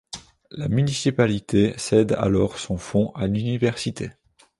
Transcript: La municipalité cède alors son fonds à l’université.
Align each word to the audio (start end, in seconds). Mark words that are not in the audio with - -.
La 0.49 0.67
municipalité 0.67 1.75
cède 1.77 2.13
alors 2.13 2.57
son 2.57 2.75
fonds 2.79 3.11
à 3.11 3.27
l’université. 3.27 4.09